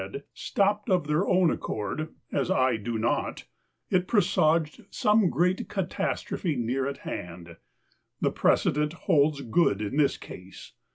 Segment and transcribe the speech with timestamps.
[0.01, 3.43] 150 DICKENS stopped of their own accord— as I do not—
[3.91, 7.57] it presaged some great catastrophe near at hand.
[8.19, 10.71] The precedent holds good in this case.